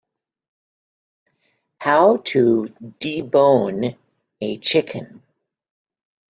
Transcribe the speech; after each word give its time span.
How 1.79 2.17
to 2.23 2.73
debone 2.99 3.97
a 4.41 4.57
chicken. 4.57 5.21